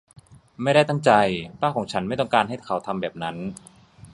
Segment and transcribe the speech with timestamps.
[0.61, 1.11] ไม่ได้ตั้งใจ
[1.59, 3.35] ป้าของฉันไม่ต้องการให้เขาทำแบบนั้น